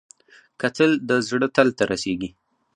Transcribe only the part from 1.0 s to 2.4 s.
د زړه تل ته رسېږي